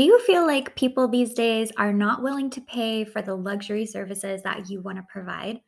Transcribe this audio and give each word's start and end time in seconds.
Do 0.00 0.06
you 0.06 0.18
feel 0.20 0.46
like 0.46 0.76
people 0.76 1.08
these 1.08 1.34
days 1.34 1.70
are 1.76 1.92
not 1.92 2.22
willing 2.22 2.48
to 2.52 2.62
pay 2.62 3.04
for 3.04 3.20
the 3.20 3.34
luxury 3.34 3.84
services 3.84 4.42
that 4.44 4.70
you 4.70 4.80
want 4.80 4.96
to 4.96 5.04
provide? 5.12 5.60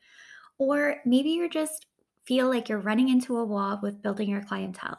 Or 0.57 0.97
maybe 1.05 1.29
you 1.29 1.51
just 1.51 1.85
feel 2.25 2.49
like 2.49 2.71
you're 2.71 2.79
running 2.79 3.11
into 3.11 3.37
a 3.37 3.45
wall 3.45 3.79
with 3.83 4.01
building 4.01 4.31
your 4.31 4.43
clientele. 4.43 4.99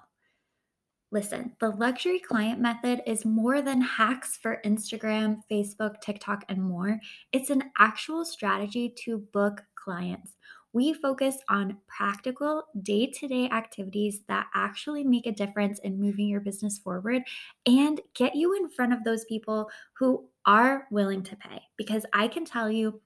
Listen, 1.11 1.55
the 1.59 1.71
luxury 1.71 2.19
client 2.19 2.59
method 2.59 3.01
is 3.07 3.25
more 3.25 3.63
than 3.63 3.81
hacks 3.81 4.37
for 4.37 4.61
Instagram, 4.63 5.39
Facebook, 5.51 5.99
TikTok, 5.99 6.45
and 6.47 6.61
more. 6.61 6.99
It's 7.31 7.49
an 7.49 7.71
actual 7.79 8.25
strategy 8.25 8.93
to 9.05 9.17
book 9.17 9.63
clients. 9.73 10.33
We 10.73 10.93
focus 10.93 11.37
on 11.49 11.77
practical 11.87 12.63
day 12.81 13.07
to 13.07 13.27
day 13.27 13.49
activities 13.49 14.21
that 14.27 14.47
actually 14.55 15.03
make 15.03 15.27
a 15.27 15.31
difference 15.31 15.79
in 15.79 15.99
moving 15.99 16.27
your 16.27 16.41
business 16.41 16.79
forward 16.79 17.23
and 17.65 18.01
get 18.15 18.35
you 18.35 18.55
in 18.55 18.69
front 18.69 18.93
of 18.93 19.03
those 19.03 19.23
people 19.25 19.69
who 19.93 20.27
are 20.45 20.87
willing 20.91 21.23
to 21.23 21.35
pay. 21.35 21.61
Because 21.77 22.05
I 22.13 22.27
can 22.27 22.43
tell 22.43 22.71
you, 22.71 23.01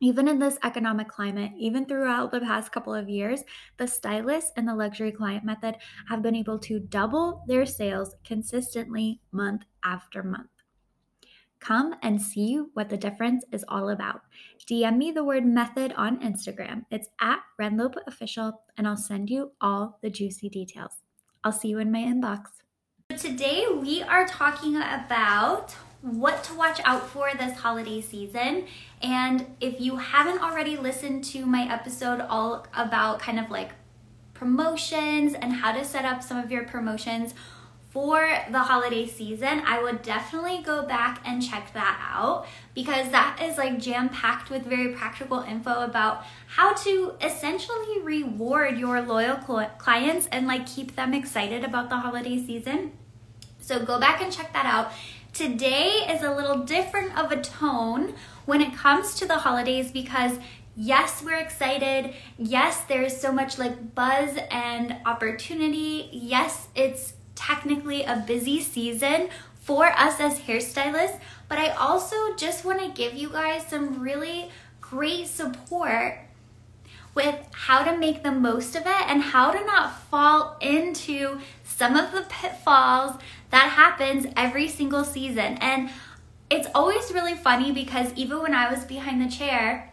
even 0.00 0.28
in 0.28 0.38
this 0.38 0.58
economic 0.64 1.08
climate, 1.08 1.52
even 1.56 1.86
throughout 1.86 2.30
the 2.30 2.40
past 2.40 2.72
couple 2.72 2.94
of 2.94 3.08
years, 3.08 3.42
the 3.78 3.86
stylists 3.86 4.52
and 4.56 4.68
the 4.68 4.74
luxury 4.74 5.12
client 5.12 5.44
method 5.44 5.76
have 6.08 6.22
been 6.22 6.34
able 6.34 6.58
to 6.58 6.80
double 6.80 7.44
their 7.46 7.64
sales 7.64 8.14
consistently 8.24 9.20
month 9.32 9.64
after 9.84 10.22
month. 10.22 10.53
Come 11.64 11.94
and 12.02 12.20
see 12.20 12.60
what 12.74 12.90
the 12.90 12.98
difference 12.98 13.42
is 13.50 13.64
all 13.68 13.88
about. 13.88 14.20
DM 14.68 14.98
me 14.98 15.12
the 15.12 15.24
word 15.24 15.46
method 15.46 15.94
on 15.96 16.20
Instagram. 16.20 16.84
It's 16.90 17.08
at 17.22 17.38
Renlope 17.58 17.96
Official, 18.06 18.60
and 18.76 18.86
I'll 18.86 18.98
send 18.98 19.30
you 19.30 19.52
all 19.62 19.98
the 20.02 20.10
juicy 20.10 20.50
details. 20.50 20.92
I'll 21.42 21.52
see 21.52 21.68
you 21.68 21.78
in 21.78 21.90
my 21.90 22.00
inbox. 22.00 22.48
Today, 23.16 23.64
we 23.80 24.02
are 24.02 24.26
talking 24.26 24.76
about 24.76 25.74
what 26.02 26.44
to 26.44 26.54
watch 26.54 26.82
out 26.84 27.08
for 27.08 27.30
this 27.32 27.56
holiday 27.56 28.02
season. 28.02 28.66
And 29.00 29.46
if 29.58 29.80
you 29.80 29.96
haven't 29.96 30.42
already 30.42 30.76
listened 30.76 31.24
to 31.32 31.46
my 31.46 31.62
episode 31.72 32.20
all 32.20 32.66
about 32.74 33.20
kind 33.20 33.40
of 33.40 33.50
like 33.50 33.70
promotions 34.34 35.32
and 35.32 35.54
how 35.54 35.72
to 35.72 35.82
set 35.82 36.04
up 36.04 36.22
some 36.22 36.36
of 36.36 36.50
your 36.50 36.64
promotions 36.64 37.32
for 37.94 38.28
the 38.50 38.58
holiday 38.58 39.06
season, 39.06 39.62
I 39.64 39.80
would 39.80 40.02
definitely 40.02 40.60
go 40.64 40.82
back 40.82 41.22
and 41.24 41.40
check 41.40 41.72
that 41.74 41.96
out 42.12 42.44
because 42.74 43.08
that 43.10 43.38
is 43.40 43.56
like 43.56 43.78
jam 43.78 44.08
packed 44.08 44.50
with 44.50 44.64
very 44.64 44.88
practical 44.88 45.42
info 45.42 45.84
about 45.84 46.24
how 46.48 46.74
to 46.74 47.14
essentially 47.22 48.00
reward 48.02 48.78
your 48.78 49.00
loyal 49.00 49.36
clients 49.36 50.26
and 50.32 50.48
like 50.48 50.66
keep 50.66 50.96
them 50.96 51.14
excited 51.14 51.62
about 51.62 51.88
the 51.88 51.96
holiday 51.96 52.44
season. 52.44 52.90
So 53.60 53.84
go 53.84 54.00
back 54.00 54.20
and 54.20 54.32
check 54.32 54.52
that 54.52 54.66
out. 54.66 54.92
Today 55.32 56.04
is 56.08 56.22
a 56.22 56.34
little 56.34 56.64
different 56.64 57.16
of 57.16 57.30
a 57.30 57.40
tone 57.40 58.14
when 58.44 58.60
it 58.60 58.74
comes 58.74 59.14
to 59.14 59.26
the 59.26 59.38
holidays 59.38 59.92
because 59.92 60.38
yes, 60.76 61.22
we're 61.24 61.38
excited. 61.38 62.14
Yes, 62.38 62.80
there's 62.84 63.16
so 63.16 63.30
much 63.30 63.56
like 63.56 63.94
buzz 63.94 64.36
and 64.50 64.96
opportunity. 65.06 66.08
Yes, 66.12 66.68
it's 66.74 67.13
technically 67.34 68.04
a 68.04 68.24
busy 68.26 68.60
season 68.60 69.28
for 69.60 69.86
us 69.86 70.20
as 70.20 70.40
hairstylists, 70.40 71.18
but 71.48 71.58
I 71.58 71.68
also 71.70 72.34
just 72.36 72.64
want 72.64 72.80
to 72.80 72.88
give 72.88 73.14
you 73.14 73.30
guys 73.30 73.66
some 73.66 74.00
really 74.00 74.50
great 74.80 75.26
support 75.26 76.18
with 77.14 77.36
how 77.52 77.84
to 77.84 77.96
make 77.96 78.22
the 78.22 78.32
most 78.32 78.74
of 78.74 78.82
it 78.82 79.08
and 79.08 79.22
how 79.22 79.52
to 79.52 79.64
not 79.64 80.00
fall 80.10 80.56
into 80.60 81.38
some 81.62 81.96
of 81.96 82.12
the 82.12 82.22
pitfalls 82.28 83.16
that 83.50 83.70
happens 83.70 84.26
every 84.36 84.68
single 84.68 85.04
season. 85.04 85.56
And 85.60 85.90
it's 86.50 86.68
always 86.74 87.12
really 87.12 87.34
funny 87.34 87.72
because 87.72 88.12
even 88.14 88.40
when 88.42 88.54
I 88.54 88.70
was 88.70 88.84
behind 88.84 89.22
the 89.22 89.34
chair, 89.34 89.92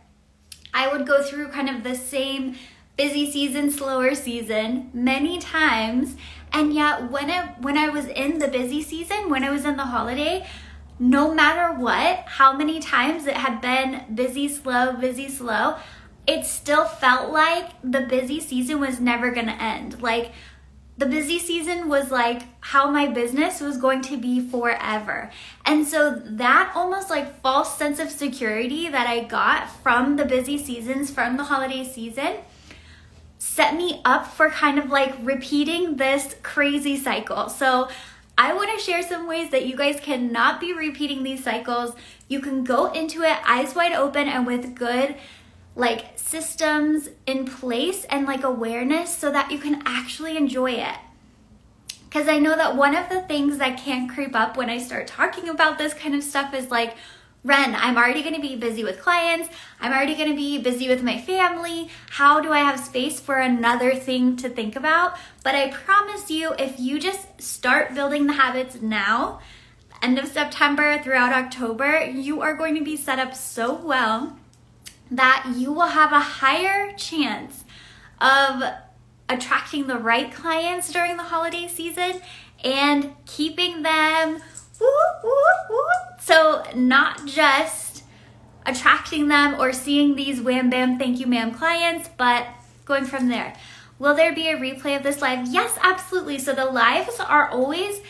I 0.74 0.92
would 0.92 1.06
go 1.06 1.22
through 1.22 1.50
kind 1.50 1.70
of 1.70 1.84
the 1.84 1.96
same 1.96 2.56
busy 2.98 3.32
season, 3.32 3.72
slower 3.72 4.16
season 4.16 4.90
many 4.94 5.40
times. 5.40 6.16
And 6.54 6.74
yet 6.74 7.12
when 7.12 7.30
it 7.30 7.60
when 7.60 7.78
I 7.78 7.90
was 7.90 8.08
in 8.08 8.40
the 8.40 8.48
busy 8.48 8.82
season, 8.82 9.30
when 9.30 9.44
I 9.44 9.52
was 9.52 9.66
in 9.66 9.78
the 9.78 9.86
holiday, 9.86 10.48
no 11.00 11.34
matter 11.34 11.74
what, 11.74 12.20
how 12.28 12.54
many 12.54 12.80
times 12.80 13.26
it 13.26 13.36
had 13.36 13.62
been 13.62 14.14
busy, 14.14 14.48
slow, 14.48 14.94
busy, 14.94 15.30
slow, 15.30 15.78
it 16.28 16.46
still 16.46 16.86
felt 16.86 17.32
like 17.32 17.72
the 17.84 18.02
busy 18.02 18.40
season 18.40 18.80
was 18.80 19.00
never 19.00 19.32
gonna 19.32 19.58
end. 19.60 20.02
Like 20.02 20.32
the 20.98 21.06
busy 21.08 21.40
season 21.40 21.90
was 21.90 22.12
like 22.12 22.44
how 22.60 22.92
my 22.92 23.08
business 23.08 23.60
was 23.60 23.78
going 23.78 24.04
to 24.04 24.18
be 24.18 24.40
forever. 24.40 25.32
And 25.66 25.88
so 25.88 26.12
that 26.12 26.72
almost 26.76 27.10
like 27.10 27.42
false 27.42 27.76
sense 27.76 28.00
of 28.00 28.12
security 28.12 28.88
that 28.88 29.08
I 29.08 29.24
got 29.24 29.68
from 29.68 30.18
the 30.18 30.26
busy 30.26 30.60
seasons, 30.60 31.10
from 31.10 31.38
the 31.38 31.46
holiday 31.46 31.84
season, 31.84 32.38
set 33.44 33.76
me 33.76 34.00
up 34.06 34.28
for 34.28 34.52
kind 34.52 34.78
of 34.78 34.92
like 34.92 35.16
repeating 35.24 35.96
this 35.96 36.36
crazy 36.44 36.96
cycle. 36.96 37.50
So 37.50 37.90
I 38.38 38.54
want 38.54 38.70
to 38.78 38.86
share 38.86 39.02
some 39.02 39.28
ways 39.28 39.50
that 39.50 39.66
you 39.66 39.76
guys 39.76 40.00
cannot 40.00 40.62
be 40.62 40.74
repeating 40.74 41.24
these 41.24 41.44
cycles. 41.44 41.96
You 42.28 42.40
can 42.40 42.64
go 42.64 42.92
into 42.92 43.24
it 43.24 43.40
eyes 43.44 43.74
wide 43.74 43.94
open 43.94 44.28
and 44.30 44.46
with 44.46 44.76
good 44.76 45.16
like 45.76 46.20
systems 46.20 47.10
in 47.26 47.46
place 47.46 48.06
and 48.12 48.28
like 48.28 48.44
awareness 48.44 49.18
so 49.18 49.32
that 49.32 49.50
you 49.50 49.58
can 49.58 49.82
actually 49.88 50.38
enjoy 50.38 50.74
it. 50.74 50.96
Because 52.04 52.28
I 52.28 52.38
know 52.38 52.56
that 52.56 52.76
one 52.76 52.96
of 52.96 53.10
the 53.10 53.22
things 53.22 53.58
that 53.58 53.80
can 53.80 54.08
creep 54.08 54.36
up 54.36 54.56
when 54.56 54.70
I 54.70 54.78
start 54.78 55.08
talking 55.08 55.50
about 55.50 55.80
this 55.80 55.96
kind 55.96 56.14
of 56.14 56.24
stuff 56.24 56.54
is 56.54 56.70
like, 56.70 56.96
Ren, 57.44 57.74
I'm 57.76 57.98
already 57.98 58.22
gonna 58.22 58.40
be 58.40 58.56
busy 58.56 58.84
with 58.84 59.02
clients. 59.02 59.50
I'm 59.80 59.92
already 59.92 60.16
gonna 60.16 60.36
be 60.36 60.60
busy 60.60 60.88
with 60.88 61.02
my 61.02 61.20
family. 61.20 61.90
How 62.12 62.40
do 62.40 62.52
I 62.52 62.60
have 62.60 62.80
space 62.80 63.20
for 63.20 63.38
another 63.38 63.96
thing 63.96 64.36
to 64.38 64.50
think 64.50 64.76
about? 64.76 65.18
But 65.44 65.56
I 65.56 65.72
promise 65.72 66.30
you, 66.30 66.54
if 66.60 66.80
you 66.80 67.00
just 67.00 67.42
start 67.42 67.96
building 67.96 68.28
the 68.28 68.34
habits 68.34 68.80
now, 68.82 69.40
end 70.04 70.20
of 70.20 70.28
September 70.28 71.02
throughout 71.02 71.34
October, 71.34 72.04
you 72.06 72.42
are 72.42 72.54
going 72.54 72.76
to 72.76 72.84
be 72.84 72.96
set 72.96 73.18
up 73.18 73.34
so 73.34 73.74
well 73.74 74.38
that 75.10 75.54
you 75.56 75.72
will 75.72 75.88
have 75.88 76.12
a 76.12 76.20
higher 76.20 76.94
chance 76.94 77.64
of 78.20 78.64
attracting 79.28 79.88
the 79.88 79.98
right 79.98 80.32
clients 80.32 80.92
during 80.94 81.18
the 81.18 81.24
holiday 81.24 81.68
season 81.68 82.22
and 82.64 83.16
keeping 83.26 83.82
them 83.82 84.42
so 86.20 86.64
not 86.76 87.26
just 87.26 88.04
attracting 88.66 89.28
them 89.28 89.60
or 89.60 89.74
seeing 89.74 90.16
these 90.16 90.40
wham 90.42 90.70
bam 90.70 90.98
thank 90.98 91.20
you 91.20 91.28
ma'am 91.28 91.54
clients, 91.54 92.10
but 92.18 92.48
going 92.86 93.06
from 93.06 93.30
there. 93.30 93.56
Will 94.00 94.16
there 94.16 94.34
be 94.34 94.48
a 94.48 94.58
replay 94.58 94.98
of 94.98 95.04
this 95.04 95.22
live? 95.22 95.48
Yes, 95.50 95.78
absolutely. 95.82 96.40
So 96.40 96.54
the 96.54 96.66
lives 96.66 97.20
are 97.20 97.50
always 97.50 98.02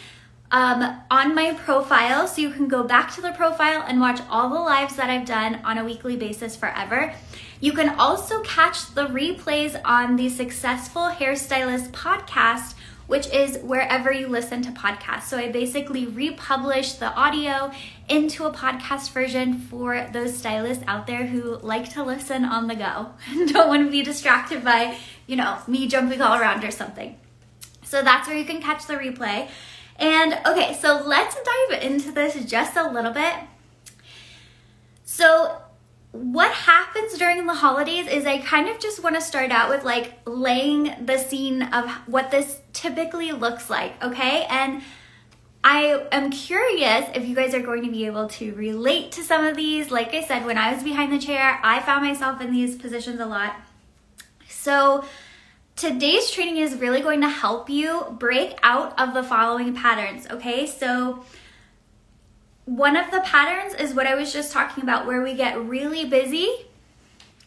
um, 0.51 1.01
on 1.09 1.35
my 1.35 1.53
profile. 1.53 2.27
So 2.27 2.41
you 2.41 2.51
can 2.51 2.67
go 2.67 2.83
back 2.83 3.13
to 3.15 3.21
the 3.21 3.31
profile 3.31 3.83
and 3.87 3.99
watch 3.99 4.21
all 4.29 4.49
the 4.49 4.59
lives 4.59 4.95
that 4.95 5.09
I've 5.09 5.25
done 5.25 5.55
on 5.63 5.77
a 5.77 5.83
weekly 5.83 6.15
basis 6.15 6.55
forever. 6.55 7.13
You 7.59 7.73
can 7.73 7.89
also 7.89 8.41
catch 8.41 8.93
the 8.93 9.07
replays 9.07 9.79
on 9.85 10.15
the 10.15 10.29
Successful 10.29 11.09
Hairstylist 11.09 11.91
podcast 11.91 12.73
which 13.11 13.27
is 13.27 13.57
wherever 13.57 14.09
you 14.09 14.25
listen 14.25 14.61
to 14.61 14.71
podcasts. 14.71 15.23
So 15.23 15.37
I 15.37 15.51
basically 15.51 16.05
republish 16.05 16.93
the 16.93 17.13
audio 17.13 17.69
into 18.07 18.45
a 18.45 18.53
podcast 18.53 19.11
version 19.11 19.59
for 19.59 20.07
those 20.13 20.37
stylists 20.37 20.85
out 20.87 21.07
there 21.07 21.25
who 21.25 21.57
like 21.57 21.91
to 21.95 22.05
listen 22.05 22.45
on 22.45 22.67
the 22.67 22.75
go 22.75 23.11
and 23.27 23.49
don't 23.53 23.67
want 23.67 23.85
to 23.85 23.91
be 23.91 24.01
distracted 24.01 24.63
by, 24.63 24.97
you 25.27 25.35
know, 25.35 25.57
me 25.67 25.89
jumping 25.89 26.21
all 26.21 26.39
around 26.39 26.63
or 26.63 26.71
something. 26.71 27.17
So 27.83 28.01
that's 28.01 28.29
where 28.29 28.37
you 28.37 28.45
can 28.45 28.61
catch 28.61 28.87
the 28.87 28.93
replay. 28.93 29.49
And 29.97 30.39
okay, 30.45 30.77
so 30.79 31.03
let's 31.05 31.35
dive 31.35 31.83
into 31.83 32.13
this 32.13 32.45
just 32.45 32.77
a 32.77 32.89
little 32.89 33.11
bit. 33.11 33.35
So 35.03 35.61
what 36.11 36.51
happens 36.51 37.17
during 37.17 37.45
the 37.45 37.53
holidays 37.53 38.07
is 38.07 38.25
I 38.25 38.39
kind 38.39 38.67
of 38.67 38.79
just 38.79 39.01
want 39.01 39.15
to 39.15 39.21
start 39.21 39.51
out 39.51 39.69
with 39.69 39.85
like 39.85 40.19
laying 40.25 41.05
the 41.05 41.17
scene 41.17 41.61
of 41.61 41.89
what 42.05 42.31
this 42.31 42.59
typically 42.73 43.31
looks 43.31 43.69
like, 43.69 44.01
okay? 44.03 44.45
And 44.49 44.81
I 45.63 46.07
am 46.11 46.31
curious 46.31 47.07
if 47.15 47.25
you 47.25 47.35
guys 47.35 47.53
are 47.53 47.61
going 47.61 47.85
to 47.85 47.91
be 47.91 48.05
able 48.07 48.27
to 48.29 48.53
relate 48.55 49.13
to 49.13 49.23
some 49.23 49.45
of 49.45 49.55
these. 49.55 49.89
Like 49.89 50.13
I 50.13 50.23
said, 50.23 50.45
when 50.45 50.57
I 50.57 50.73
was 50.73 50.83
behind 50.83 51.13
the 51.13 51.19
chair, 51.19 51.59
I 51.63 51.79
found 51.79 52.05
myself 52.05 52.41
in 52.41 52.51
these 52.51 52.75
positions 52.75 53.19
a 53.19 53.25
lot. 53.25 53.55
So, 54.49 55.05
today's 55.75 56.29
training 56.29 56.57
is 56.57 56.75
really 56.75 57.01
going 57.01 57.21
to 57.21 57.29
help 57.29 57.69
you 57.69 58.15
break 58.19 58.59
out 58.63 58.99
of 58.99 59.13
the 59.13 59.23
following 59.23 59.75
patterns, 59.75 60.27
okay? 60.29 60.65
So, 60.65 61.23
one 62.65 62.95
of 62.95 63.11
the 63.11 63.21
patterns 63.21 63.73
is 63.73 63.93
what 63.93 64.07
I 64.07 64.15
was 64.15 64.31
just 64.31 64.51
talking 64.51 64.83
about, 64.83 65.05
where 65.05 65.21
we 65.21 65.33
get 65.33 65.59
really 65.63 66.05
busy. 66.05 66.49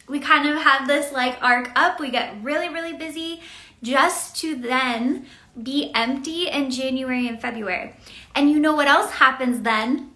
We 0.07 0.19
kind 0.19 0.47
of 0.47 0.61
have 0.61 0.87
this 0.87 1.11
like 1.11 1.41
arc 1.41 1.71
up, 1.75 1.99
we 1.99 2.11
get 2.11 2.35
really, 2.43 2.69
really 2.69 2.93
busy 2.93 3.41
just 3.81 4.35
to 4.37 4.55
then 4.55 5.25
be 5.61 5.91
empty 5.95 6.47
in 6.47 6.69
January 6.69 7.27
and 7.27 7.41
February. 7.41 7.95
And 8.35 8.49
you 8.51 8.59
know 8.59 8.75
what 8.75 8.87
else 8.87 9.11
happens 9.11 9.61
then? 9.61 10.11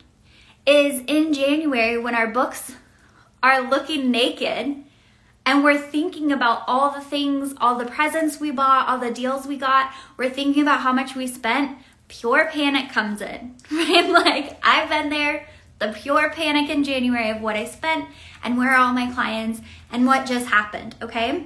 Is 0.66 1.02
in 1.08 1.34
January 1.34 1.98
when 1.98 2.14
our 2.14 2.28
books 2.28 2.76
are 3.42 3.68
looking 3.68 4.12
naked 4.12 4.84
and 5.46 5.64
we're 5.64 5.80
thinking 5.80 6.32
about 6.32 6.64
all 6.68 6.92
the 6.92 7.02
things, 7.02 7.56
all 7.58 7.76
the 7.76 7.86
presents 7.86 8.40
we 8.40 8.52
bought, 8.52 8.88
all 8.88 9.00
the 9.00 9.10
deals 9.10 9.48
we 9.48 9.58
got, 9.58 9.92
we're 10.18 10.30
thinking 10.30 10.62
about 10.62 10.82
how 10.82 10.94
much 10.94 11.16
we 11.16 11.26
spent, 11.26 11.78
pure 12.10 12.50
panic 12.52 12.92
comes 12.92 13.22
in, 13.22 13.56
right? 13.72 14.10
Like 14.10 14.60
I've 14.62 14.90
been 14.90 15.10
there, 15.10 15.48
the 15.80 15.94
pure 15.94 16.30
panic 16.32 16.70
in 16.70 16.84
January 16.84 17.30
of 17.30 17.42
what 17.42 17.56
I 17.56 17.64
spent 17.64 18.06
and 18.44 18.58
where 18.58 18.76
all 18.76 18.92
my 18.92 19.10
clients 19.12 19.62
and 19.92 20.06
what 20.06 20.26
just 20.26 20.48
happened, 20.48 20.96
okay? 21.02 21.46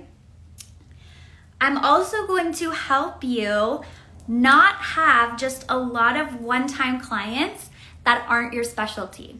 I'm 1.61 1.77
also 1.77 2.25
going 2.25 2.53
to 2.55 2.71
help 2.71 3.23
you 3.23 3.81
not 4.27 4.75
have 4.75 5.37
just 5.37 5.65
a 5.69 5.77
lot 5.77 6.17
of 6.17 6.41
one 6.41 6.67
time 6.67 6.99
clients 6.99 7.69
that 8.03 8.25
aren't 8.27 8.53
your 8.53 8.63
specialty. 8.63 9.39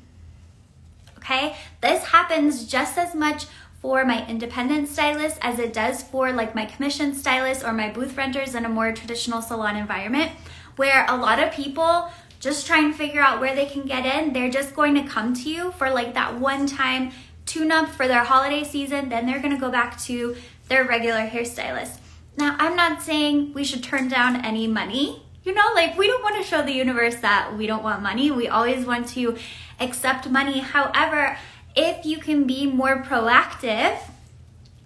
Okay, 1.18 1.56
this 1.82 2.06
happens 2.06 2.66
just 2.66 2.98
as 2.98 3.16
much 3.16 3.46
for 3.82 4.06
my 4.06 4.26
independent 4.28 4.88
stylist 4.88 5.38
as 5.42 5.60
it 5.60 5.74
does 5.74 6.04
for 6.04 6.32
like 6.32 6.56
my 6.56 6.66
commission 6.66 7.14
stylist 7.14 7.66
or 7.66 7.74
my 7.74 7.90
booth 7.90 8.16
renters 8.16 8.56
in 8.56 8.64
a 8.64 8.70
more 8.70 8.94
traditional 8.94 9.42
salon 9.42 9.76
environment 9.76 10.32
where 10.76 11.06
a 11.08 11.16
lot 11.16 11.40
of 11.40 11.52
people 11.54 12.10
just 12.40 12.68
try 12.68 12.80
and 12.80 12.94
figure 12.96 13.22
out 13.22 13.40
where 13.40 13.56
they 13.56 13.66
can 13.66 13.84
get 13.84 14.06
in. 14.06 14.34
They're 14.34 14.50
just 14.50 14.76
going 14.76 14.96
to 14.96 15.04
come 15.04 15.34
to 15.34 15.50
you 15.50 15.72
for 15.74 15.90
like 15.90 16.14
that 16.14 16.40
one 16.40 16.68
time 16.68 17.12
tune 17.46 17.72
up 17.72 17.90
for 17.90 18.08
their 18.08 18.24
holiday 18.24 18.64
season, 18.64 19.10
then 19.10 19.26
they're 19.26 19.40
going 19.40 19.54
to 19.54 19.60
go 19.60 19.72
back 19.72 20.00
to 20.02 20.36
their 20.68 20.86
regular 20.86 21.28
hairstylist. 21.28 22.00
Now, 22.38 22.56
I'm 22.60 22.76
not 22.76 23.02
saying 23.02 23.54
we 23.54 23.64
should 23.64 23.84
turn 23.84 24.08
down 24.08 24.44
any 24.44 24.68
money. 24.68 25.24
You 25.44 25.54
know, 25.54 25.72
like 25.76 25.98
we 25.98 26.08
don't 26.08 26.24
want 26.24 26.38
to 26.38 26.44
show 26.44 26.64
the 26.64 26.72
universe 26.72 27.16
that 27.18 27.56
we 27.58 27.68
don't 27.68 27.84
want 27.84 28.02
money. 28.02 28.32
We 28.32 28.48
always 28.48 28.86
want 28.86 29.10
to 29.10 29.38
accept 29.80 30.30
money. 30.30 30.60
However, 30.60 31.38
if 31.76 32.06
you 32.06 32.18
can 32.18 32.46
be 32.46 32.66
more 32.66 33.04
proactive 33.04 33.98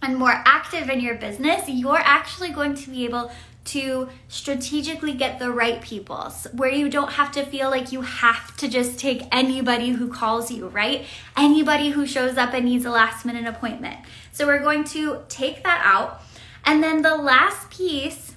and 0.01 0.18
more 0.18 0.44
active 0.45 0.89
in 0.89 1.00
your 1.00 1.16
business, 1.16 1.69
you're 1.69 2.00
actually 2.00 2.50
going 2.50 2.75
to 2.75 2.89
be 2.89 3.06
able 3.06 3.31
to 3.68 4.10
strategically 4.28 5.14
get 5.14 5.40
the 5.40 5.52
right 5.52 5.81
people 5.81 6.31
where 6.54 6.72
you 6.72 6.90
don't 6.90 7.14
have 7.14 7.31
to 7.34 7.46
feel 7.46 7.69
like 7.69 7.92
you 7.92 8.02
have 8.02 8.56
to 8.58 8.68
just 8.68 9.00
take 9.00 9.24
anybody 9.31 9.90
who 9.90 10.12
calls 10.12 10.52
you, 10.52 10.68
right? 10.69 11.06
Anybody 11.36 11.90
who 11.90 12.06
shows 12.06 12.38
up 12.38 12.54
and 12.54 12.66
needs 12.66 12.86
a 12.86 12.92
last 12.92 13.25
minute 13.25 13.46
appointment. 13.46 13.98
So 14.31 14.46
we're 14.46 14.62
going 14.62 14.84
to 14.86 15.22
take 15.30 15.64
that 15.64 15.81
out 15.84 16.22
and 16.68 16.84
then 16.84 17.02
the 17.02 17.16
last 17.16 17.69
piece 17.69 18.36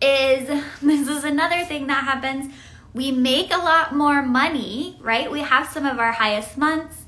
is 0.00 0.48
this 0.82 1.08
is 1.08 1.24
another 1.24 1.64
thing 1.64 1.86
that 1.88 2.04
happens. 2.04 2.52
We 2.94 3.12
make 3.12 3.52
a 3.52 3.58
lot 3.58 3.94
more 3.94 4.22
money, 4.22 4.98
right? 5.00 5.30
We 5.30 5.40
have 5.40 5.68
some 5.68 5.86
of 5.86 5.98
our 5.98 6.12
highest 6.12 6.56
months, 6.56 7.04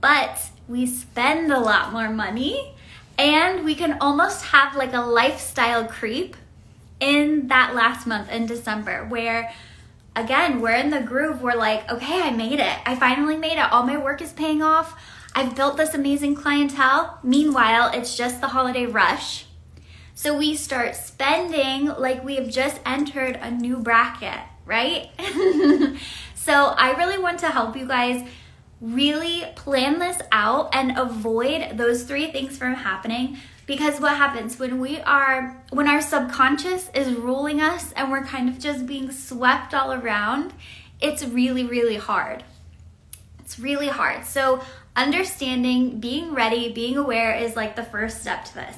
but 0.00 0.50
we 0.68 0.86
spend 0.86 1.52
a 1.52 1.60
lot 1.60 1.92
more 1.92 2.10
money 2.10 2.73
and 3.18 3.64
we 3.64 3.74
can 3.74 3.98
almost 4.00 4.46
have 4.46 4.76
like 4.76 4.92
a 4.92 5.00
lifestyle 5.00 5.86
creep 5.86 6.36
in 7.00 7.48
that 7.48 7.74
last 7.74 8.06
month 8.06 8.30
in 8.30 8.46
December 8.46 9.04
where 9.06 9.52
again, 10.16 10.60
we're 10.60 10.74
in 10.74 10.90
the 10.90 11.00
groove. 11.00 11.42
We're 11.42 11.56
like, 11.56 11.90
okay, 11.90 12.22
I 12.22 12.30
made 12.30 12.60
it. 12.60 12.78
I 12.86 12.94
finally 12.96 13.36
made 13.36 13.58
it. 13.58 13.72
All 13.72 13.84
my 13.84 13.96
work 13.96 14.22
is 14.22 14.32
paying 14.32 14.62
off. 14.62 14.98
I've 15.34 15.56
built 15.56 15.76
this 15.76 15.94
amazing 15.94 16.36
clientele. 16.36 17.18
Meanwhile, 17.22 17.90
it's 17.92 18.16
just 18.16 18.40
the 18.40 18.48
holiday 18.48 18.86
rush. 18.86 19.46
So 20.14 20.36
we 20.36 20.54
start 20.54 20.94
spending 20.94 21.86
like 21.86 22.24
we 22.24 22.36
have 22.36 22.48
just 22.48 22.80
entered 22.86 23.36
a 23.42 23.50
new 23.50 23.78
bracket, 23.78 24.40
right? 24.64 25.10
so 26.36 26.52
I 26.78 26.94
really 26.96 27.18
want 27.18 27.40
to 27.40 27.48
help 27.48 27.76
you 27.76 27.86
guys 27.86 28.26
really 28.92 29.44
plan 29.56 29.98
this 29.98 30.20
out 30.32 30.74
and 30.74 30.96
avoid 30.98 31.76
those 31.76 32.04
three 32.04 32.30
things 32.30 32.56
from 32.58 32.74
happening 32.74 33.36
because 33.66 34.00
what 34.00 34.16
happens 34.16 34.58
when 34.58 34.78
we 34.78 35.00
are 35.00 35.62
when 35.70 35.88
our 35.88 36.02
subconscious 36.02 36.90
is 36.94 37.14
ruling 37.14 37.60
us 37.60 37.92
and 37.92 38.10
we're 38.10 38.24
kind 38.24 38.48
of 38.48 38.58
just 38.58 38.86
being 38.86 39.10
swept 39.10 39.72
all 39.72 39.92
around 39.92 40.52
it's 41.00 41.24
really 41.24 41.64
really 41.64 41.96
hard 41.96 42.44
it's 43.38 43.58
really 43.58 43.88
hard 43.88 44.24
so 44.24 44.60
understanding, 44.96 45.98
being 45.98 46.34
ready, 46.34 46.72
being 46.72 46.96
aware 46.96 47.34
is 47.34 47.56
like 47.56 47.76
the 47.76 47.82
first 47.82 48.20
step 48.20 48.44
to 48.46 48.54
this. 48.54 48.76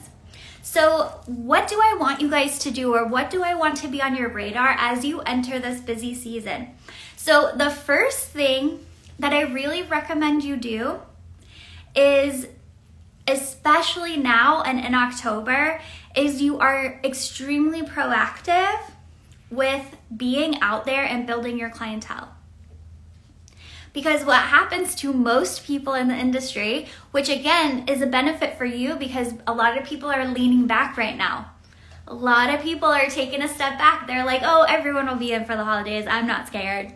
So, 0.63 1.13
what 1.27 1.69
do 1.69 1.81
I 1.83 1.97
want 1.99 2.21
you 2.21 2.29
guys 2.29 2.59
to 2.61 2.71
do, 2.71 2.95
or 2.95 3.07
what 3.07 3.31
do 3.31 3.43
I 3.43 3.55
want 3.55 3.77
to 3.79 3.89
be 3.89 4.03
on 4.03 4.17
your 4.17 4.29
radar 4.29 4.75
as 4.79 5.05
you 5.05 5.21
enter 5.21 5.59
this 5.59 5.81
busy 5.81 6.15
season? 6.15 6.69
So, 7.17 7.53
the 7.55 7.71
first 7.71 8.29
thing 8.29 8.85
that 9.19 9.33
I 9.33 9.43
really 9.43 9.83
recommend 9.83 10.45
you 10.45 10.57
do 10.57 11.01
is, 11.95 12.49
especially 13.27 14.17
now 14.17 14.63
and 14.63 14.79
in 14.79 14.95
October, 14.95 15.81
is 16.15 16.43
you 16.43 16.59
are 16.59 17.01
extremely 17.03 17.83
proactive 17.83 18.79
with 19.51 19.97
being 20.15 20.61
out 20.61 20.85
there 20.85 21.05
and 21.05 21.27
building 21.27 21.59
your 21.59 21.71
clientele. 21.71 22.33
Because 23.93 24.27
what 24.27 24.43
happens 24.43 24.95
to 24.97 25.13
most 25.15 25.65
people 25.65 25.95
in 25.95 26.09
the 26.09 26.15
industry, 26.15 26.87
which 27.13 27.31
again 27.31 27.89
is 27.89 28.03
a 28.03 28.07
benefit 28.07 28.59
for 28.59 28.67
you 28.67 28.95
because 28.97 29.33
a 29.47 29.55
lot 29.55 29.79
of 29.79 29.87
people 29.87 30.11
are 30.11 30.27
leaning 30.27 30.67
back 30.67 30.99
right 30.99 31.17
now. 31.17 31.53
A 32.07 32.13
lot 32.13 32.55
of 32.55 32.61
people 32.61 32.89
are 32.89 33.09
taking 33.09 33.41
a 33.41 33.49
step 33.49 33.79
back. 33.79 34.07
They're 34.07 34.27
like, 34.27 34.43
oh, 34.45 34.67
everyone 34.69 35.07
will 35.07 35.17
be 35.17 35.33
in 35.33 35.47
for 35.47 35.57
the 35.57 35.65
holidays. 35.65 36.07
I'm 36.07 36.27
not 36.27 36.47
scared. 36.47 36.93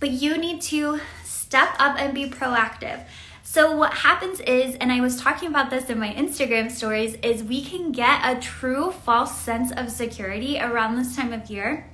But 0.00 0.10
you 0.10 0.38
need 0.38 0.60
to 0.62 1.00
step 1.24 1.70
up 1.78 1.98
and 1.98 2.14
be 2.14 2.28
proactive. 2.28 3.04
So, 3.42 3.74
what 3.74 3.94
happens 3.94 4.40
is, 4.40 4.74
and 4.76 4.92
I 4.92 5.00
was 5.00 5.20
talking 5.20 5.48
about 5.48 5.70
this 5.70 5.88
in 5.88 5.98
my 5.98 6.12
Instagram 6.12 6.70
stories, 6.70 7.14
is 7.22 7.42
we 7.42 7.64
can 7.64 7.92
get 7.92 8.20
a 8.22 8.38
true 8.40 8.92
false 8.92 9.40
sense 9.40 9.72
of 9.72 9.90
security 9.90 10.60
around 10.60 10.96
this 10.96 11.16
time 11.16 11.32
of 11.32 11.48
year 11.48 11.88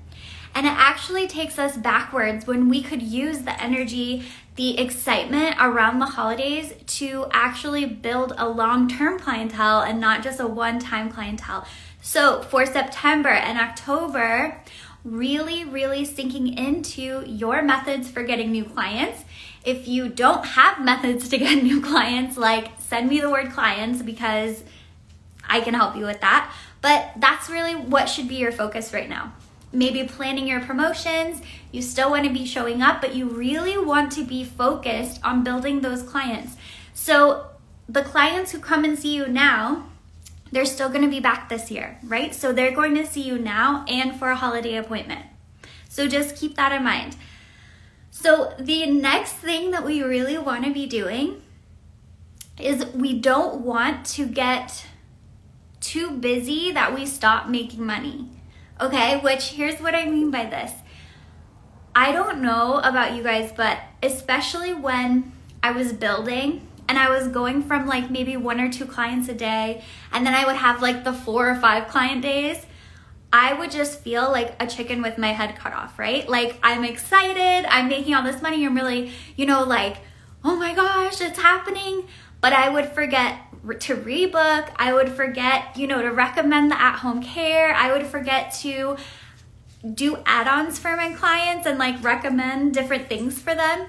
and 0.55 0.67
it 0.67 0.73
actually 0.73 1.27
takes 1.27 1.59
us 1.59 1.77
backwards 1.77 2.47
when 2.47 2.69
we 2.69 2.81
could 2.81 3.03
use 3.03 3.41
the 3.41 3.61
energy, 3.61 4.25
the 4.55 4.79
excitement 4.79 5.57
around 5.61 5.99
the 5.99 6.07
holidays 6.07 6.73
to 6.87 7.27
actually 7.33 7.85
build 7.85 8.33
a 8.39 8.49
long 8.49 8.89
term 8.89 9.19
clientele 9.19 9.81
and 9.81 10.01
not 10.01 10.23
just 10.23 10.39
a 10.39 10.47
one 10.47 10.79
time 10.79 11.11
clientele. 11.11 11.67
So 12.01 12.43
for 12.43 12.65
September 12.67 13.31
and 13.31 13.59
October, 13.59 14.63
really, 15.05 15.65
really 15.65 16.05
sinking 16.05 16.57
into 16.57 17.25
your 17.27 17.63
methods 17.63 18.11
for 18.11 18.23
getting 18.23 18.51
new 18.51 18.65
clients. 18.65 19.25
If 19.65 19.87
you 19.87 20.09
don't 20.09 20.45
have 20.45 20.83
methods 20.83 21.29
to 21.29 21.39
get 21.39 21.63
new 21.63 21.81
clients, 21.81 22.37
like 22.37 22.71
send 22.79 23.09
me 23.09 23.21
the 23.21 23.31
word 23.31 23.53
clients 23.53 24.03
because 24.03 24.65
I 25.49 25.61
can 25.61 25.75
help 25.75 25.97
you 25.97 26.07
with 26.07 26.21
that. 26.21 26.53
But 26.81 27.13
that's 27.17 27.49
really 27.49 27.75
what 27.75 28.09
should 28.09 28.29
be 28.29 28.37
your 28.37 28.53
focus 28.53 28.93
right 28.93 29.09
now 29.09 29.33
maybe 29.75 30.05
planning 30.05 30.47
your 30.47 30.61
promotions. 30.61 31.43
You 31.73 31.83
still 31.83 32.11
want 32.11 32.25
to 32.25 32.33
be 32.33 32.47
showing 32.47 32.81
up, 32.81 33.01
but 33.01 33.15
you 33.15 33.29
really 33.29 33.77
want 33.77 34.13
to 34.13 34.25
be 34.25 34.45
focused 34.45 35.21
on 35.25 35.45
building 35.45 35.81
those 35.81 36.03
clients. 36.03 36.57
So, 36.95 37.47
the 37.89 38.03
clients 38.03 38.53
who 38.53 38.61
come 38.61 38.85
and 38.85 38.99
see 38.99 39.15
you 39.15 39.27
now, 39.29 39.87
they're 40.55 40.65
still 40.65 40.89
going 40.89 41.03
to 41.03 41.09
be 41.09 41.21
back 41.21 41.49
this 41.49 41.71
year, 41.71 41.99
right? 42.05 42.35
So, 42.35 42.53
they're 42.53 42.73
going 42.73 42.95
to 42.95 43.07
see 43.07 43.23
you 43.23 43.39
now 43.39 43.85
and 43.89 44.19
for 44.19 44.31
a 44.31 44.37
holiday 44.37 44.77
appointment. 44.77 45.27
So, 45.89 46.09
just 46.09 46.37
keep 46.37 46.57
that 46.57 46.73
in 46.73 46.85
mind. 46.85 47.17
So, 48.11 48.55
the 48.59 48.87
next 48.87 49.33
thing 49.33 49.71
that 49.73 49.85
we 49.85 50.03
really 50.03 50.39
want 50.39 50.65
to 50.65 50.73
be 50.73 50.87
doing 50.87 51.43
is 52.59 52.87
we 52.95 53.19
don't 53.19 53.63
want 53.63 54.07
to 54.07 54.27
get 54.27 54.87
too 55.81 56.11
busy 56.13 56.73
that 56.73 56.95
we 56.95 57.05
stop 57.05 57.49
making 57.49 57.85
money. 57.85 58.29
Okay, 58.81 59.19
which 59.19 59.51
here's 59.51 59.81
what 59.81 59.95
I 59.95 60.07
mean 60.07 60.31
by 60.31 60.47
this. 60.47 60.73
I 61.95 62.11
don't 62.11 62.41
know 62.41 62.79
about 62.79 63.15
you 63.15 63.23
guys, 63.23 63.53
but 63.53 63.79
especially 64.03 64.75
when 64.75 65.33
I 65.63 65.71
was 65.71 65.93
building 65.93 66.67
and 66.89 66.99
I 66.99 67.09
was 67.09 67.29
going 67.29 67.63
from 67.63 67.87
like 67.87 68.11
maybe 68.11 68.37
one 68.37 68.61
or 68.61 68.71
two 68.71 68.87
clients 68.87 69.29
a 69.29 69.35
day, 69.35 69.83
and 70.13 70.27
then 70.27 70.35
I 70.35 70.45
would 70.45 70.57
have 70.57 70.83
like 70.83 71.05
the 71.05 71.13
four 71.13 71.49
or 71.49 71.57
five 71.57 71.89
client 71.89 72.23
days, 72.23 72.65
I 73.33 73.53
would 73.53 73.71
just 73.71 74.01
feel 74.01 74.31
like 74.31 74.55
a 74.63 74.67
chicken 74.67 75.03
with 75.03 75.19
my 75.19 75.33
head 75.33 75.57
cut 75.57 75.73
off, 75.73 75.99
right? 75.99 76.29
Like 76.29 76.59
I'm 76.63 76.85
excited, 76.85 77.67
I'm 77.69 77.89
making 77.89 78.15
all 78.15 78.23
this 78.23 78.41
money, 78.41 78.65
I'm 78.65 78.77
really, 78.77 79.13
you 79.37 79.47
know, 79.47 79.65
like, 79.65 79.97
oh 80.45 80.57
my 80.57 80.75
gosh, 80.75 81.21
it's 81.21 81.41
happening. 81.41 82.07
But 82.41 82.53
I 82.53 82.69
would 82.69 82.87
forget 82.91 83.39
to 83.81 83.97
rebook. 83.97 84.69
I 84.77 84.93
would 84.93 85.09
forget, 85.09 85.77
you 85.77 85.87
know, 85.87 86.03
to 86.03 86.13
recommend 86.13 86.71
the 86.71 86.81
at 86.81 86.99
home 86.99 87.23
care. 87.23 87.75
I 87.75 87.91
would 87.91 88.07
forget 88.07 88.53
to 88.61 88.97
do 89.95 90.19
add 90.25 90.47
ons 90.47 90.79
for 90.79 90.97
my 90.97 91.13
clients 91.13 91.67
and 91.67 91.79
like 91.79 92.03
recommend 92.05 92.73
different 92.73 93.09
things 93.09 93.41
for 93.41 93.55
them 93.55 93.87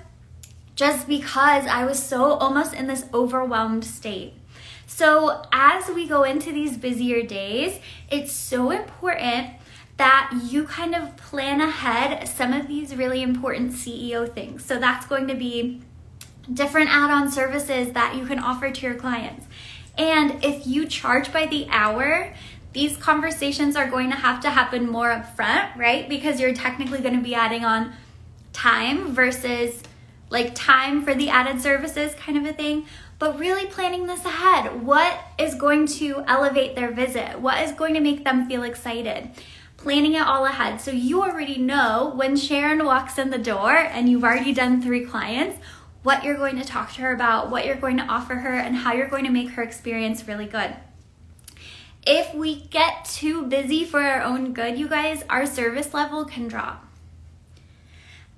just 0.76 1.08
because 1.08 1.66
I 1.66 1.86
was 1.86 2.02
so 2.02 2.34
almost 2.34 2.74
in 2.74 2.88
this 2.88 3.06
overwhelmed 3.14 3.86
state. 3.86 4.34
So, 4.88 5.44
as 5.52 5.90
we 5.90 6.08
go 6.08 6.24
into 6.24 6.52
these 6.52 6.78
busier 6.78 7.24
days, 7.24 7.80
it's 8.10 8.32
so 8.32 8.72
important 8.72 9.56
that 9.98 10.32
you 10.44 10.66
kind 10.66 10.94
of 10.94 11.16
plan 11.18 11.62
ahead 11.62 12.28
some 12.28 12.54
of 12.54 12.68
these 12.68 12.96
really 12.96 13.22
important 13.22 13.72
CEO 13.72 14.32
things. 14.32 14.66
So 14.66 14.78
that's 14.78 15.06
going 15.06 15.28
to 15.28 15.36
be 15.36 15.82
different 16.54 16.90
add 16.90 17.10
on 17.10 17.32
services 17.32 17.94
that 17.94 18.16
you 18.16 18.26
can 18.26 18.40
offer 18.40 18.70
to 18.70 18.82
your 18.86 18.96
clients. 18.96 19.46
And 19.98 20.44
if 20.44 20.68
you 20.68 20.86
charge 20.86 21.32
by 21.32 21.46
the 21.46 21.68
hour, 21.70 22.34
these 22.74 22.98
conversations 22.98 23.78
are 23.78 23.90
going 23.90 24.10
to 24.10 24.18
have 24.18 24.42
to 24.42 24.50
happen 24.50 24.90
more 24.90 25.08
upfront, 25.08 25.76
right? 25.78 26.10
Because 26.10 26.42
you're 26.42 26.54
technically 26.54 27.00
going 27.00 27.16
to 27.16 27.24
be 27.24 27.34
adding 27.34 27.64
on 27.64 27.94
time 28.52 29.14
versus 29.14 29.82
like 30.30 30.56
time 30.56 31.04
for 31.04 31.14
the 31.14 31.30
added 31.30 31.62
services 31.62 32.14
kind 32.16 32.38
of 32.38 32.46
a 32.46 32.54
thing. 32.54 32.86
But 33.18 33.40
really 33.40 33.66
planning 33.66 34.08
this 34.08 34.26
ahead. 34.26 34.84
What 34.84 35.18
is 35.38 35.56
going 35.56 35.88
to 35.88 36.24
elevate 36.28 36.76
their 36.76 36.92
visit? 36.92 37.40
What 37.40 37.62
is 37.62 37.72
going 37.72 37.94
to 37.94 38.02
make 38.02 38.26
them 38.26 38.48
feel 38.48 38.64
excited? 38.64 39.30
Planning 39.78 40.16
it 40.16 40.22
all 40.22 40.46
ahead. 40.46 40.82
So 40.82 40.92
you 40.92 41.22
already 41.22 41.58
know 41.58 42.12
when 42.16 42.36
Sharon 42.36 42.84
walks 42.84 43.18
in 43.18 43.30
the 43.30 43.38
door 43.38 43.72
and 43.72 44.10
you've 44.10 44.24
already 44.24 44.54
done 44.54 44.82
three 44.82 45.06
clients, 45.06 45.60
what 46.04 46.24
you're 46.24 46.36
going 46.36 46.58
to 46.58 46.66
talk 46.66 46.94
to 46.94 47.02
her 47.02 47.14
about, 47.14 47.50
what 47.50 47.66
you're 47.66 47.76
going 47.76 47.98
to 47.98 48.04
offer 48.04 48.36
her, 48.36 48.56
and 48.56 48.76
how 48.76 48.94
you're 48.94 49.08
going 49.08 49.26
to 49.26 49.32
make 49.32 49.52
her 49.52 49.64
experience 49.64 50.28
really 50.28 50.46
good. 50.46 50.76
If 52.06 52.36
we 52.36 52.62
get 52.62 53.06
too 53.06 53.48
busy 53.48 53.86
for 53.86 54.02
our 54.02 54.22
own 54.22 54.54
good, 54.54 54.78
you 54.78 54.88
guys, 54.88 55.24
our 55.30 55.48
service 55.48 55.94
level 55.94 56.26
can 56.26 56.48
drop. 56.48 56.85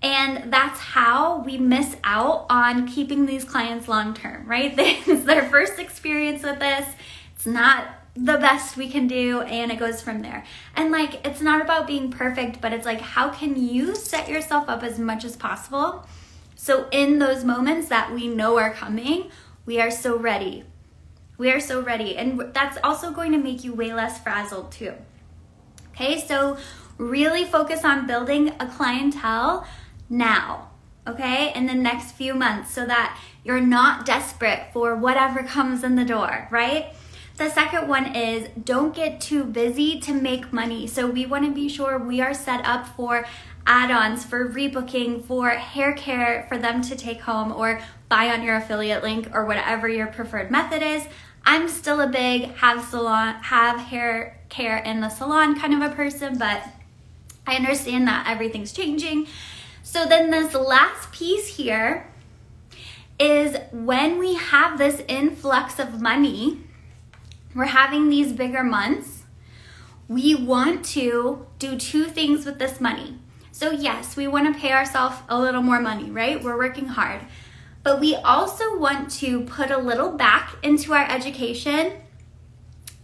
And 0.01 0.53
that's 0.53 0.79
how 0.79 1.39
we 1.39 1.57
miss 1.57 1.95
out 2.03 2.45
on 2.49 2.87
keeping 2.87 3.25
these 3.25 3.43
clients 3.43 3.87
long 3.87 4.13
term, 4.13 4.45
right? 4.47 4.73
It's 4.77 5.23
their 5.23 5.49
first 5.49 5.79
experience 5.79 6.43
with 6.43 6.59
this. 6.59 6.87
It's 7.35 7.45
not 7.45 7.87
the 8.15 8.37
best 8.37 8.77
we 8.77 8.89
can 8.89 9.07
do, 9.07 9.41
and 9.41 9.71
it 9.71 9.77
goes 9.77 10.01
from 10.01 10.21
there. 10.21 10.43
And 10.75 10.91
like, 10.91 11.25
it's 11.25 11.41
not 11.41 11.61
about 11.61 11.87
being 11.87 12.11
perfect, 12.11 12.61
but 12.61 12.73
it's 12.73 12.85
like, 12.85 13.01
how 13.01 13.29
can 13.29 13.61
you 13.61 13.95
set 13.95 14.27
yourself 14.27 14.69
up 14.69 14.83
as 14.83 14.97
much 14.97 15.23
as 15.23 15.35
possible 15.35 16.05
so, 16.59 16.89
in 16.91 17.19
those 17.19 17.45
moments 17.45 17.87
that 17.89 18.11
we 18.11 18.27
know 18.27 18.57
are 18.57 18.73
coming, 18.73 19.29
we 19.67 19.79
are 19.79 19.91
so 19.91 20.17
ready. 20.17 20.65
We 21.37 21.51
are 21.51 21.59
so 21.59 21.81
ready. 21.81 22.17
And 22.17 22.51
that's 22.51 22.79
also 22.83 23.11
going 23.11 23.31
to 23.31 23.37
make 23.37 23.63
you 23.63 23.73
way 23.73 23.93
less 23.93 24.19
frazzled 24.19 24.71
too. 24.71 24.93
Okay, 25.91 26.19
so 26.19 26.57
really 26.97 27.45
focus 27.45 27.85
on 27.85 28.07
building 28.07 28.53
a 28.59 28.67
clientele 28.67 29.67
now, 30.09 30.69
okay, 31.07 31.53
in 31.53 31.65
the 31.65 31.73
next 31.73 32.11
few 32.11 32.33
months 32.33 32.71
so 32.71 32.85
that 32.85 33.19
you're 33.43 33.61
not 33.61 34.05
desperate 34.05 34.67
for 34.73 34.95
whatever 34.95 35.43
comes 35.43 35.83
in 35.83 35.95
the 35.95 36.05
door, 36.05 36.47
right? 36.51 36.93
The 37.37 37.49
second 37.49 37.87
one 37.87 38.15
is 38.15 38.49
don't 38.61 38.95
get 38.95 39.21
too 39.21 39.43
busy 39.43 39.99
to 40.01 40.13
make 40.13 40.51
money. 40.51 40.87
So 40.87 41.07
we 41.07 41.25
want 41.25 41.45
to 41.45 41.51
be 41.51 41.69
sure 41.69 41.99
we 41.99 42.19
are 42.19 42.33
set 42.33 42.65
up 42.65 42.87
for 42.87 43.25
add-ons 43.67 44.25
for 44.25 44.49
rebooking 44.49 45.23
for 45.23 45.49
hair 45.49 45.93
care 45.93 46.45
for 46.49 46.57
them 46.57 46.81
to 46.81 46.95
take 46.95 47.21
home 47.21 47.51
or 47.51 47.81
buy 48.09 48.29
on 48.29 48.41
your 48.41 48.55
affiliate 48.55 49.03
link 49.03 49.29
or 49.33 49.45
whatever 49.45 49.87
your 49.87 50.07
preferred 50.07 50.49
method 50.49 50.81
is. 50.81 51.05
I'm 51.45 51.69
still 51.69 52.01
a 52.01 52.07
big 52.07 52.55
have 52.55 52.83
salon 52.83 53.35
have 53.35 53.79
hair 53.79 54.39
care 54.49 54.77
in 54.77 55.01
the 55.01 55.09
salon 55.09 55.59
kind 55.59 55.73
of 55.73 55.91
a 55.91 55.93
person, 55.93 56.37
but 56.37 56.63
I 57.45 57.55
understand 57.55 58.07
that 58.07 58.27
everything's 58.27 58.73
changing. 58.73 59.27
So 59.89 60.05
then 60.05 60.31
this 60.31 60.53
last 60.53 61.13
piece 61.13 61.55
here 61.55 62.07
is 63.17 63.55
when 63.71 64.19
we 64.19 64.35
have 64.35 64.77
this 64.77 65.01
influx 65.07 65.79
of 65.79 66.01
money, 66.01 66.59
we're 67.55 67.67
having 67.67 68.09
these 68.09 68.33
bigger 68.33 68.65
months, 68.65 69.23
we 70.09 70.35
want 70.35 70.83
to 70.87 71.47
do 71.57 71.77
two 71.77 72.03
things 72.03 72.45
with 72.45 72.59
this 72.59 72.81
money. 72.81 73.17
So, 73.53 73.71
yes, 73.71 74.17
we 74.17 74.27
want 74.27 74.53
to 74.53 74.59
pay 74.59 74.73
ourselves 74.73 75.15
a 75.29 75.39
little 75.39 75.61
more 75.61 75.79
money, 75.79 76.11
right? 76.11 76.43
We're 76.43 76.57
working 76.57 76.87
hard. 76.87 77.21
But 77.81 78.01
we 78.01 78.13
also 78.13 78.77
want 78.77 79.09
to 79.11 79.45
put 79.45 79.71
a 79.71 79.77
little 79.77 80.11
back 80.11 80.57
into 80.63 80.93
our 80.93 81.09
education. 81.09 81.93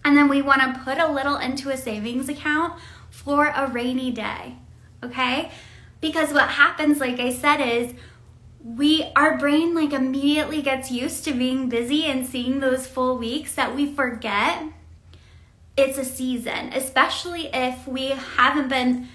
And 0.04 0.18
then 0.18 0.28
we 0.28 0.42
want 0.42 0.62
to 0.62 0.82
put 0.84 0.98
a 0.98 1.10
little 1.10 1.38
into 1.38 1.70
a 1.70 1.78
savings 1.78 2.28
account 2.28 2.78
for 3.10 3.48
a 3.48 3.68
rainy 3.68 4.12
day. 4.12 4.58
Okay? 5.02 5.50
Because 6.04 6.34
what 6.34 6.50
happens, 6.50 7.00
like 7.00 7.22
I 7.22 7.32
said, 7.32 7.62
is 7.62 7.94
we 8.62 9.10
our 9.16 9.38
brain 9.38 9.74
like 9.74 9.94
immediately 9.94 10.62
gets 10.62 10.92
used 10.92 11.24
to 11.24 11.32
being 11.32 11.70
busy 11.70 12.04
and 12.04 12.28
seeing 12.28 12.60
those 12.60 12.86
full 12.86 13.18
weeks 13.18 13.56
that 13.56 13.74
we 13.74 13.86
forget 13.86 14.66
it's 15.78 15.98
a 15.98 16.04
season, 16.04 16.74
especially 16.74 17.50
if 17.54 17.88
we 17.88 18.10
haven't 18.10 18.68
been 18.68 19.08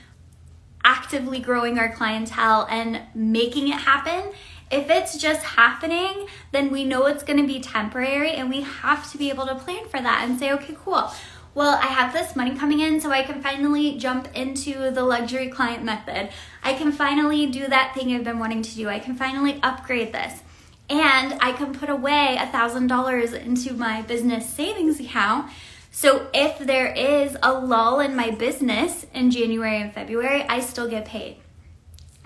actively 0.83 1.41
growing 1.41 1.79
our 1.79 1.93
clientele 1.93 2.67
and 2.71 3.03
making 3.15 3.69
it 3.69 3.81
happen. 3.81 4.33
If 4.71 4.89
it's 4.89 5.19
just 5.19 5.43
happening, 5.43 6.27
then 6.53 6.71
we 6.71 6.85
know 6.85 7.05
it's 7.05 7.23
going 7.23 7.39
to 7.39 7.47
be 7.47 7.61
temporary 7.61 8.31
and 8.31 8.49
we 8.49 8.63
have 8.63 9.13
to 9.13 9.19
be 9.19 9.29
able 9.29 9.47
to 9.47 9.57
plan 9.57 9.87
for 9.91 10.01
that 10.01 10.27
and 10.27 10.39
say, 10.39 10.53
okay, 10.53 10.75
cool. 10.83 11.11
Well, 11.59 11.75
I 11.75 11.87
have 11.87 12.13
this 12.13 12.37
money 12.37 12.55
coming 12.55 12.79
in, 12.79 13.01
so 13.01 13.11
I 13.11 13.25
can 13.25 13.43
finally 13.43 13.99
jump 13.99 14.29
into 14.33 14.93
the 14.93 15.03
luxury 15.03 15.49
client 15.49 15.83
method. 15.83 16.31
I 16.63 16.73
can 16.75 16.93
finally 16.93 17.47
do 17.47 17.67
that 17.67 17.97
thing 17.97 18.15
I've 18.15 18.23
been 18.23 18.39
wanting 18.39 18.63
to 18.63 18.75
do. 18.77 18.89
I 18.89 19.01
can 19.01 19.17
finally 19.17 19.59
upgrade 19.61 20.13
this. 20.13 20.41
And 20.89 21.37
I 21.41 21.51
can 21.51 21.75
put 21.75 21.91
away 21.91 22.37
a 22.39 22.47
$1,000 22.47 23.35
into 23.35 23.73
my 23.73 24.03
business 24.03 24.49
savings 24.49 25.01
account 25.01 25.51
so 25.91 26.29
if 26.33 26.61
there 26.61 26.93
is 26.93 27.37
a 27.43 27.53
lull 27.53 27.99
in 27.99 28.15
my 28.15 28.31
business 28.31 29.05
in 29.13 29.33
January 29.33 29.81
and 29.81 29.93
February, 29.93 30.45
I 30.49 30.61
still 30.61 30.89
get 30.89 31.07
paid. 31.07 31.39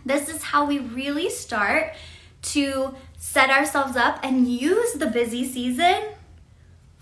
This 0.05 0.29
is 0.29 0.43
how 0.43 0.67
we 0.67 0.79
really 0.79 1.31
start 1.31 1.95
to 2.43 2.95
set 3.17 3.49
ourselves 3.49 3.97
up 3.97 4.21
and 4.23 4.47
use 4.47 4.93
the 4.93 5.07
busy 5.07 5.51
season 5.51 6.03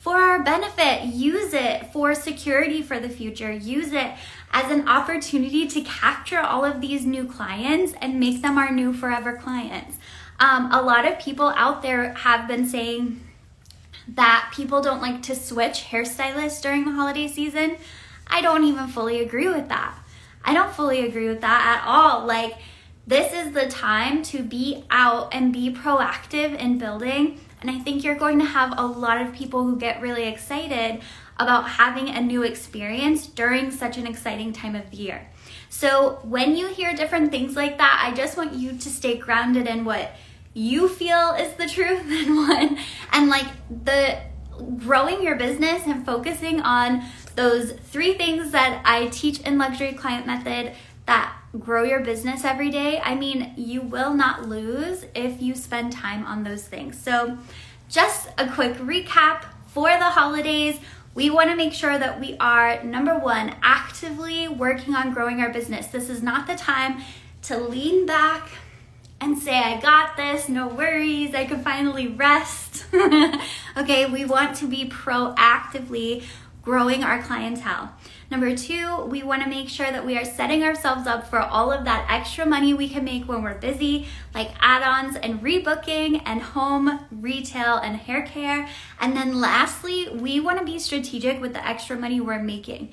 for 0.01 0.17
our 0.17 0.43
benefit. 0.43 1.05
Use 1.05 1.55
it 1.55 1.93
for 1.93 2.17
security 2.17 2.83
for 2.83 2.99
the 2.99 3.09
future. 3.09 3.53
Use 3.53 3.93
it 3.93 4.11
as 4.51 4.69
an 4.73 4.89
opportunity 4.89 5.69
to 5.69 5.81
capture 5.83 6.41
all 6.41 6.65
of 6.65 6.81
these 6.81 7.07
new 7.07 7.25
clients 7.25 7.95
and 8.01 8.19
make 8.19 8.43
them 8.43 8.59
our 8.59 8.73
new 8.73 8.93
forever 8.93 9.37
clients. 9.37 9.99
Um, 10.41 10.73
a 10.73 10.83
lot 10.83 11.07
of 11.07 11.21
people 11.21 11.49
out 11.55 11.83
there 11.83 12.15
have 12.15 12.49
been 12.49 12.67
saying, 12.67 13.21
that 14.15 14.51
people 14.55 14.81
don't 14.81 15.01
like 15.01 15.23
to 15.23 15.35
switch 15.35 15.85
hairstylists 15.91 16.63
during 16.63 16.85
the 16.85 16.93
holiday 16.93 17.29
season. 17.29 17.77
I 18.27 18.41
don't 18.41 18.65
even 18.65 18.89
fully 18.89 19.21
agree 19.21 19.49
with 19.49 19.69
that. 19.69 19.95
I 20.45 20.55
don't 20.55 20.73
fully 20.73 21.07
agree 21.07 21.29
with 21.29 21.41
that 21.43 21.79
at 21.79 21.87
all. 21.87 22.27
Like, 22.27 22.55
this 23.07 23.33
is 23.33 23.53
the 23.53 23.69
time 23.69 24.23
to 24.25 24.43
be 24.43 24.85
out 24.91 25.35
and 25.35 25.53
be 25.53 25.73
proactive 25.73 26.57
in 26.59 26.79
building. 26.79 27.41
And 27.61 27.71
I 27.71 27.79
think 27.79 28.05
you're 28.05 28.15
going 28.15 28.39
to 28.39 28.45
have 28.45 28.79
a 28.79 28.87
lot 28.87 29.21
of 29.21 29.35
people 29.35 29.65
who 29.65 29.77
get 29.77 30.01
really 30.01 30.25
excited 30.25 31.01
about 31.39 31.69
having 31.69 32.09
a 32.09 32.21
new 32.21 32.43
experience 32.43 33.27
during 33.27 33.71
such 33.71 33.99
an 33.99 34.07
exciting 34.07 34.53
time 34.53 34.75
of 34.75 34.91
the 34.91 34.97
year. 34.97 35.29
So, 35.69 36.21
when 36.23 36.57
you 36.57 36.69
hear 36.69 36.95
different 36.95 37.31
things 37.31 37.57
like 37.57 37.79
that, 37.79 38.01
I 38.03 38.15
just 38.15 38.37
want 38.37 38.55
you 38.55 38.73
to 38.77 38.89
stay 38.91 39.17
grounded 39.17 39.67
in 39.67 39.85
what 39.85 40.13
you 40.53 40.89
feel 40.89 41.35
is 41.39 41.55
the 41.55 41.67
truth 41.67 42.03
and 42.09 42.37
one 42.37 42.79
and 43.13 43.29
like 43.29 43.47
the 43.85 44.19
growing 44.79 45.23
your 45.23 45.37
business 45.37 45.83
and 45.87 46.05
focusing 46.05 46.61
on 46.61 47.03
those 47.37 47.73
three 47.73 48.15
things 48.15 48.51
that 48.51 48.83
I 48.85 49.07
teach 49.07 49.41
in 49.41 49.59
luxury 49.59 49.93
client 49.93 50.27
method 50.27 50.75
that 51.07 51.40
grow 51.59 51.83
your 51.83 52.01
business 52.01 52.45
every 52.45 52.71
day. 52.71 53.01
I 53.01 53.15
mean, 53.15 53.53
you 53.57 53.81
will 53.81 54.15
not 54.15 54.49
lose 54.49 55.05
if 55.15 55.43
you 55.43 55.55
spend 55.55 55.93
time 55.93 56.25
on 56.25 56.45
those 56.45 56.63
things. 56.63 56.99
So, 56.99 57.39
just 57.89 58.29
a 58.39 58.49
quick 58.49 58.75
recap 58.75 59.45
for 59.67 59.89
the 59.89 60.05
holidays. 60.05 60.79
We 61.15 61.29
want 61.29 61.51
to 61.51 61.57
make 61.57 61.73
sure 61.73 61.99
that 61.99 62.21
we 62.21 62.37
are 62.39 62.83
number 62.85 63.19
one, 63.19 63.57
actively 63.63 64.47
working 64.47 64.95
on 64.95 65.13
growing 65.13 65.41
our 65.41 65.51
business. 65.51 65.89
This 65.89 66.09
is 66.09 66.23
not 66.23 66.47
the 66.47 66.55
time 66.55 67.03
to 67.43 67.59
lean 67.59 68.07
back 68.07 68.49
and 69.21 69.37
say, 69.37 69.59
I 69.59 69.81
got 69.81 70.17
this, 70.17 70.49
no 70.49 70.69
worries, 70.69 71.35
I 71.35 71.45
can 71.45 71.63
finally 71.63 72.07
rest. 72.09 72.87
okay, 73.77 74.07
we 74.07 74.25
want 74.25 74.57
to 74.57 74.67
be 74.67 74.89
proactively 74.89 76.25
growing 76.63 77.05
our 77.05 77.21
clientele. 77.23 77.93
Number 78.31 78.55
two, 78.55 79.05
we 79.07 79.25
want 79.25 79.43
to 79.43 79.49
make 79.49 79.69
sure 79.69 79.91
that 79.91 80.07
we 80.07 80.17
are 80.17 80.25
setting 80.25 80.63
ourselves 80.63 81.09
up 81.09 81.27
for 81.27 81.41
all 81.41 81.73
of 81.73 81.85
that 81.85 82.07
extra 82.09 82.47
money 82.47 82.73
we 82.73 82.89
can 82.89 83.03
make 83.05 83.27
when 83.29 83.43
we're 83.43 83.59
busy, 83.59 84.07
like 84.33 84.53
add 84.61 84.85
ons 84.85 85.17
and 85.17 85.43
rebooking 85.43 86.23
and 86.25 86.41
home, 86.41 87.07
retail, 87.11 87.77
and 87.79 87.97
hair 87.97 88.23
care. 88.23 88.69
And 89.01 89.17
then 89.17 89.41
lastly, 89.41 90.09
we 90.11 90.39
want 90.39 90.61
to 90.61 90.65
be 90.65 90.79
strategic 90.79 91.41
with 91.41 91.55
the 91.55 91.67
extra 91.67 91.97
money 91.97 92.21
we're 92.21 92.41
making 92.41 92.93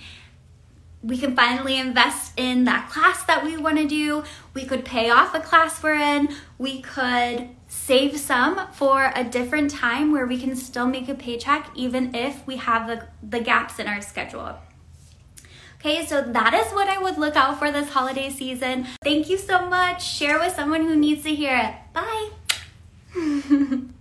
we 1.03 1.17
can 1.17 1.36
finally 1.36 1.77
invest 1.77 2.34
in 2.38 2.65
that 2.65 2.89
class 2.89 3.24
that 3.25 3.44
we 3.44 3.56
want 3.56 3.77
to 3.77 3.88
do. 3.88 4.24
We 4.53 4.65
could 4.65 4.84
pay 4.84 5.10
off 5.10 5.34
a 5.36 5.39
class 5.39 5.82
we're 5.82 5.94
in. 5.94 6.29
We 6.58 6.82
could 6.82 7.50
save 7.67 8.17
some 8.17 8.67
for 8.74 9.12
a 9.15 9.24
different 9.24 9.72
time 9.72 10.12
where 10.12 10.25
we 10.25 10.39
can 10.39 10.56
still 10.56 10.88
make 10.88 11.08
a 11.08 11.15
paycheck 11.15 11.70
even 11.75 12.15
if 12.15 12.46
we 12.48 12.58
have 12.58 12.88
the, 12.88 13.08
the 13.22 13.39
gaps 13.39 13.79
in 13.79 13.88
our 13.88 14.01
schedule. 14.01 14.58
Okay, 15.79 16.05
so 16.05 16.22
that 16.22 16.53
is 16.53 16.74
what 16.74 16.88
I 16.88 16.98
would 16.98 17.17
look 17.17 17.36
out 17.36 17.60
for 17.60 17.72
this 17.72 17.89
holiday 17.89 18.29
season. 18.29 18.88
Thank 19.03 19.29
you 19.29 19.38
so 19.38 19.69
much. 19.69 20.03
Share 20.03 20.39
with 20.39 20.55
someone 20.55 20.81
who 20.81 20.96
needs 20.96 21.24
to 21.24 21.36
hear 21.36 21.55
it. 21.55 21.74
Bye. 21.93 22.29